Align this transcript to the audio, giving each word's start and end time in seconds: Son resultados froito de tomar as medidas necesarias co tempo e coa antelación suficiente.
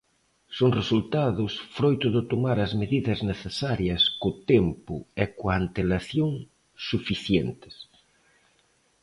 Son 0.57 0.69
resultados 0.79 1.51
froito 1.77 2.07
de 2.15 2.21
tomar 2.31 2.57
as 2.65 2.73
medidas 2.81 3.19
necesarias 3.31 4.01
co 4.21 4.29
tempo 4.51 4.95
e 5.23 5.25
coa 5.37 5.55
antelación 5.63 6.31
suficiente. 6.87 7.69